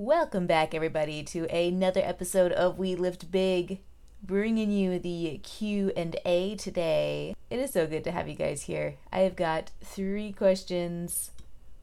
[0.00, 3.80] Welcome back, everybody, to another episode of We Lift Big,
[4.22, 7.34] bringing you the Q and A today.
[7.50, 8.94] It is so good to have you guys here.
[9.12, 11.32] I have got three questions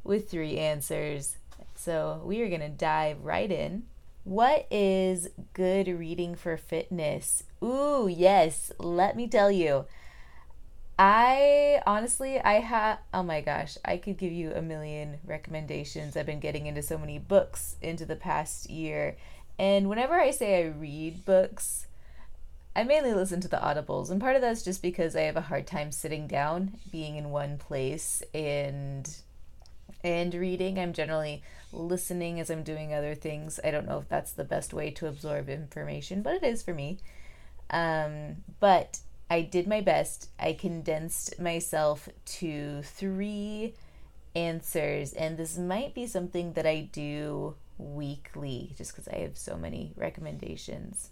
[0.06, 1.36] with three answers,
[1.76, 3.84] so we are gonna dive right in.
[4.24, 7.44] What is good reading for fitness?
[7.62, 8.72] Ooh, yes.
[8.80, 9.88] Let me tell you.
[10.98, 16.16] I honestly, I have, oh my gosh, I could give you a million recommendations.
[16.16, 19.18] I've been getting into so many books into the past year.
[19.60, 21.88] And whenever I say I read books,
[22.76, 24.10] I mainly listen to the audibles.
[24.10, 27.30] And part of that's just because I have a hard time sitting down, being in
[27.30, 29.10] one place and
[30.04, 30.78] and reading.
[30.78, 31.42] I'm generally
[31.74, 33.60] listening as I'm doing other things.
[33.64, 36.74] I don't know if that's the best way to absorb information, but it is for
[36.74, 37.00] me.
[37.72, 40.30] Um, but I did my best.
[40.40, 43.74] I condensed myself to three
[44.36, 49.58] answers, and this might be something that I do weekly just because I have so
[49.58, 51.10] many recommendations.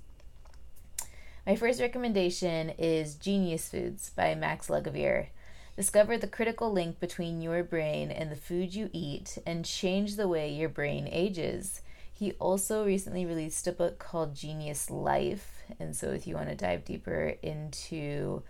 [1.45, 5.27] My first recommendation is Genius Foods by Max Lugavere.
[5.75, 10.27] Discover the critical link between your brain and the food you eat and change the
[10.27, 11.81] way your brain ages.
[12.13, 15.63] He also recently released a book called Genius Life.
[15.79, 18.43] And so, if you want to dive deeper into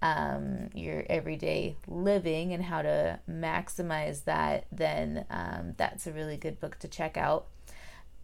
[0.00, 6.60] um, your everyday living and how to maximize that, then um, that's a really good
[6.60, 7.46] book to check out.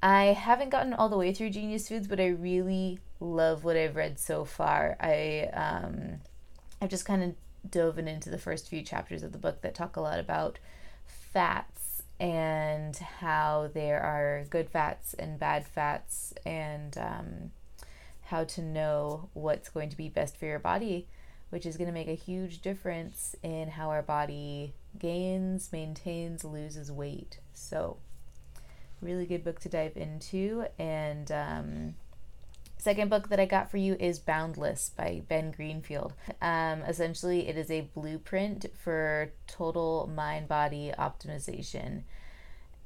[0.02, 3.96] I haven't gotten all the way through Genius Foods, but I really love what I've
[3.96, 4.96] read so far.
[4.98, 6.20] I um,
[6.80, 7.34] I've just kind of
[7.70, 10.58] dove into the first few chapters of the book that talk a lot about
[11.06, 11.89] fats
[12.20, 17.50] and how there are good fats and bad fats and um,
[18.26, 21.08] how to know what's going to be best for your body,
[21.48, 26.92] which is going to make a huge difference in how our body gains, maintains, loses
[26.92, 27.38] weight.
[27.54, 27.96] So,
[29.00, 30.66] really good book to dive into.
[30.78, 31.94] And um,
[32.80, 36.14] Second book that I got for you is Boundless by Ben Greenfield.
[36.40, 42.04] Um, essentially, it is a blueprint for total mind body optimization.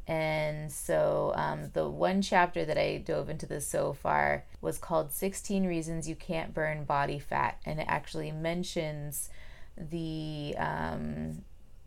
[0.08, 5.12] And so, um, the one chapter that I dove into this so far was called
[5.12, 7.60] 16 Reasons You Can't Burn Body Fat.
[7.64, 9.30] And it actually mentions
[9.76, 11.44] the um,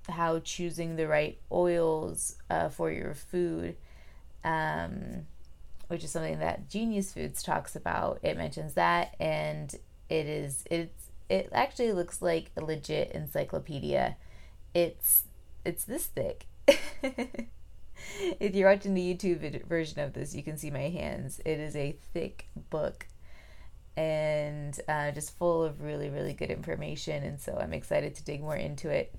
[0.08, 3.76] how choosing the right oils uh, for your food.
[4.46, 5.28] Um,
[5.88, 8.20] which is something that Genius Foods talks about.
[8.24, 9.74] It mentions that, and
[10.10, 14.18] it is it's it actually looks like a legit encyclopedia.
[14.74, 15.24] It's
[15.66, 16.48] it's this thick.
[18.40, 21.40] if you're watching the YouTube version of this, you can see my hands.
[21.46, 23.08] It is a thick book
[23.96, 27.24] and uh, just full of really, really good information.
[27.24, 29.14] And so I'm excited to dig more into it.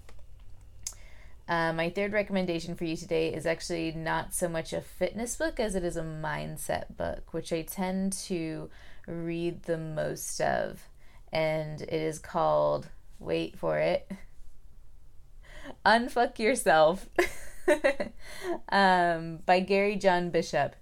[1.49, 5.59] Uh, my third recommendation for you today is actually not so much a fitness book
[5.59, 8.69] as it is a mindset book, which I tend to
[9.07, 10.83] read the most of.
[11.33, 12.89] And it is called,
[13.19, 14.11] wait for it,
[15.87, 17.09] Unfuck Yourself
[18.69, 20.77] um, by Gary John Bishop.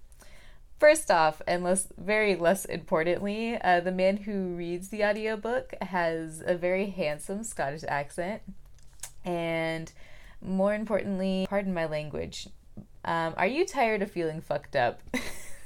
[0.79, 6.43] First off, and less, very less importantly, uh, the man who reads the audiobook has
[6.45, 8.41] a very handsome Scottish accent.
[9.25, 9.91] And
[10.47, 12.47] more importantly, pardon my language,
[13.05, 15.01] um, are you tired of feeling fucked up?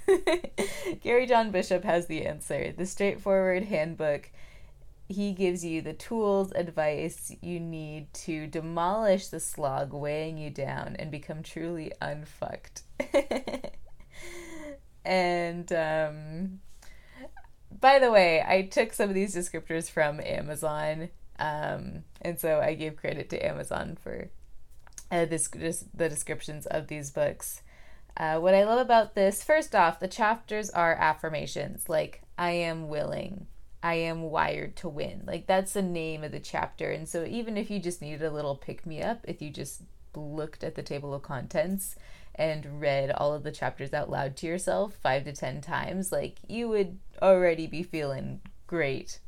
[1.01, 2.73] Gary John Bishop has the answer.
[2.75, 4.31] The straightforward handbook.
[5.07, 10.95] He gives you the tools, advice you need to demolish the slog weighing you down
[10.97, 12.83] and become truly unfucked.
[15.05, 16.59] and um,
[17.79, 21.09] by the way, I took some of these descriptors from Amazon.
[21.39, 24.29] Um, and so I gave credit to Amazon for
[25.11, 27.61] uh, this, this, the descriptions of these books.
[28.17, 32.89] Uh, what I love about this, first off, the chapters are affirmations like, I am
[32.89, 33.47] willing,
[33.83, 35.23] I am wired to win.
[35.25, 36.91] Like, that's the name of the chapter.
[36.91, 39.83] And so, even if you just needed a little pick me up, if you just
[40.15, 41.95] looked at the table of contents
[42.35, 46.39] and read all of the chapters out loud to yourself five to ten times, like,
[46.47, 49.19] you would already be feeling great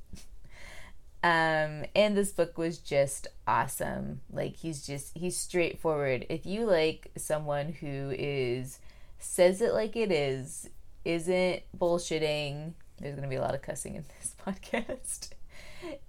[1.23, 4.19] um, and this book was just awesome.
[4.29, 6.25] Like he's just he's straightforward.
[6.29, 8.79] If you like someone who is
[9.19, 10.69] says it like it is,
[11.05, 12.73] isn't bullshitting.
[12.99, 15.29] There's gonna be a lot of cussing in this podcast.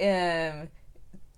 [0.01, 0.69] um,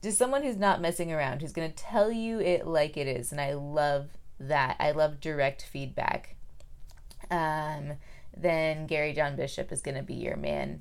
[0.02, 3.40] just someone who's not messing around, who's gonna tell you it like it is, and
[3.42, 4.08] I love
[4.40, 4.76] that.
[4.80, 6.36] I love direct feedback.
[7.30, 7.92] Um,
[8.34, 10.80] then Gary John Bishop is gonna be your man.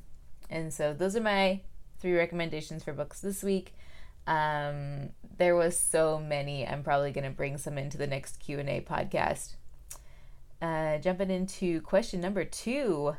[0.49, 1.59] And so those are my
[2.05, 3.73] three recommendations for books this week.
[4.27, 5.09] Um,
[5.39, 6.67] there was so many.
[6.67, 9.55] I'm probably going to bring some into the next Q and A podcast.
[10.61, 13.15] uh, jumping into question number two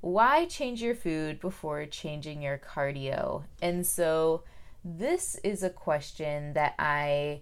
[0.00, 3.42] why change your food before changing your cardio?
[3.60, 4.44] And so
[4.84, 7.40] this is a question that I,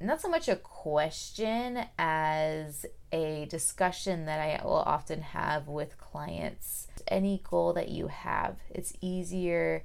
[0.00, 6.86] not so much a question as a discussion that I will often have with clients.
[7.08, 9.82] Any goal that you have, it's easier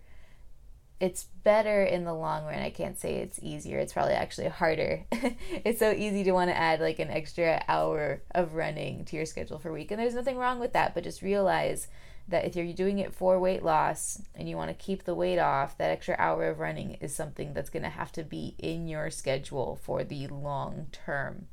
[1.00, 2.60] it's better in the long run.
[2.60, 3.80] I can't say it's easier.
[3.80, 5.06] It's probably actually harder.
[5.12, 9.26] it's so easy to want to add like an extra hour of running to your
[9.26, 9.92] schedule for a week.
[9.92, 11.88] And there's nothing wrong with that, but just realize
[12.28, 15.40] that if you're doing it for weight loss and you want to keep the weight
[15.40, 18.88] off, that extra hour of running is something that's going to have to be in
[18.88, 21.48] your schedule for the long term.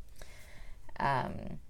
[0.99, 1.61] Um,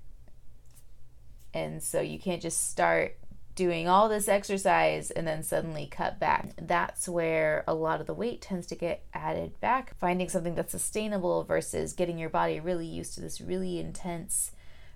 [1.53, 3.17] and so you can't just start
[3.57, 6.51] doing all this exercise and then suddenly cut back.
[6.61, 9.97] That's where a lot of the weight tends to get added back.
[9.99, 14.53] Finding something that's sustainable versus getting your body really used to this really intense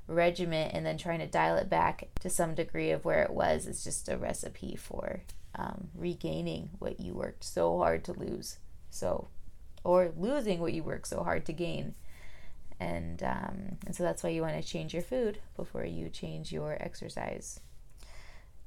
[0.06, 3.66] regimen and then trying to dial it back to some degree of where it was
[3.66, 5.22] is just a recipe for
[5.54, 8.58] um, regaining what you worked so hard to lose.
[8.90, 9.28] So,
[9.84, 11.94] or losing what you worked so hard to gain.
[12.78, 16.52] And, um, and so that's why you want to change your food before you change
[16.52, 17.60] your exercise.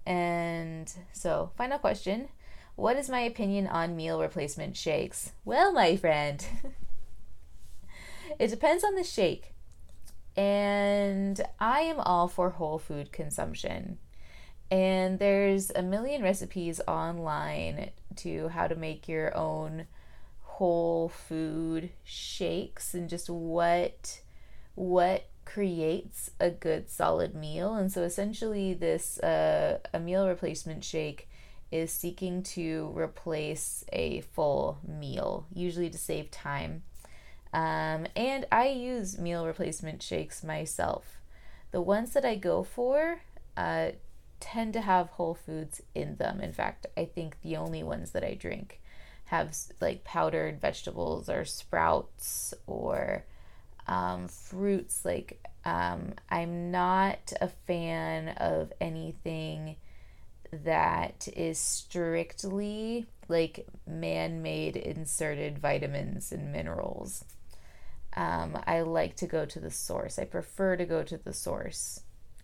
[0.06, 2.30] And so, final question
[2.76, 5.32] What is my opinion on meal replacement shakes?
[5.46, 6.46] Well, my friend,
[8.40, 9.54] it depends on the shake.
[10.36, 14.00] And I am all for whole food consumption.
[14.72, 19.86] And there's a million recipes online to how to make your own
[20.42, 24.22] whole food shakes and just what
[24.76, 27.76] what creates a good solid meal.
[27.76, 31.30] And so essentially, this uh, a meal replacement shake
[31.72, 36.84] is seeking to replace a full meal, usually to save time.
[37.52, 41.20] Um, and I use meal replacement shakes myself.
[41.72, 43.22] The ones that I go for
[43.58, 43.92] uh,
[44.40, 46.42] tend to have whole foods in them.
[46.42, 48.82] In fact, I think the only ones that I drink
[49.26, 53.26] have like powdered vegetables or sprouts or
[53.88, 59.76] um, fruits like um, i'm not a fan of anything
[60.64, 67.26] that is strictly like man-made inserted vitamins and minerals.
[68.16, 70.20] Um, i like to go to the source.
[70.20, 72.02] I prefer to go to the source.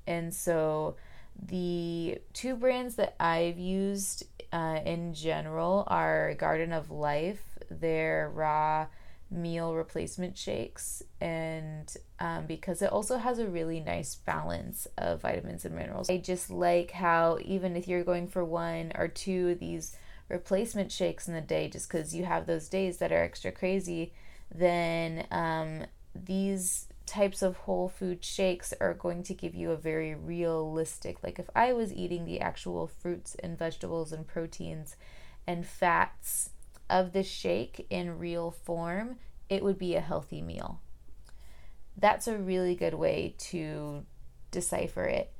[0.08, 0.96] And so
[1.42, 8.88] the two brands that i've used uh, in general are garden of life their raw
[9.32, 15.66] meal replacement shakes and um, because it also has a really nice balance of vitamins
[15.66, 16.10] and minerals.
[16.10, 19.96] I just like how even if you're going for one or two of these
[20.30, 24.14] replacement shakes in the day just because you have those days that are extra crazy
[24.54, 25.86] then um,
[26.16, 31.40] these types of whole food shakes are going to give you a very realistic like
[31.40, 34.96] if i was eating the actual fruits and vegetables and proteins
[35.48, 36.52] and fats
[36.90, 39.18] of the shake in real form,
[39.50, 40.82] it would be a healthy meal.
[41.98, 44.06] That's a really good way to
[44.52, 45.32] decipher it.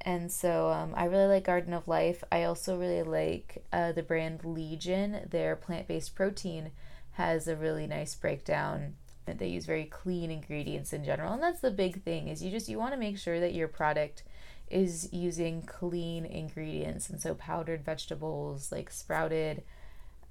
[0.00, 2.22] And so um, I really like Garden of Life.
[2.30, 5.26] I also really like uh, the brand Legion.
[5.30, 6.72] Their plant based protein
[7.12, 8.96] has a really nice breakdown.
[9.26, 12.28] They use very clean ingredients in general, and that's the big thing.
[12.28, 14.22] Is you just you want to make sure that your product
[14.70, 19.62] is using clean ingredients, and so powdered vegetables like sprouted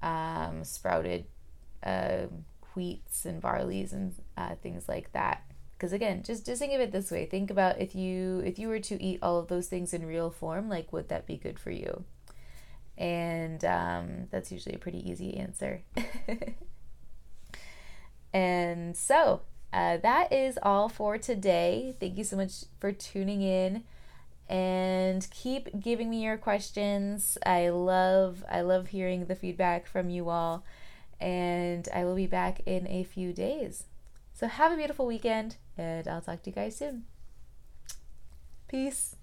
[0.04, 1.26] um, sprouted
[1.82, 2.28] uh,
[2.76, 5.44] wheats and barleys and uh, things like that.
[5.74, 8.68] Because again, just just think of it this way: think about if you if you
[8.68, 11.58] were to eat all of those things in real form, like would that be good
[11.58, 12.04] for you?
[12.98, 15.82] And um, that's usually a pretty easy answer.
[18.34, 19.42] and so
[19.74, 21.96] uh, that is all for today.
[22.00, 23.84] Thank you so much for tuning in
[24.50, 27.38] and keep giving me your questions.
[27.46, 30.66] I love I love hearing the feedback from you all
[31.20, 33.86] and I will be back in a few days.
[34.34, 37.06] So have a beautiful weekend and I'll talk to you guys soon.
[38.68, 39.16] Peace.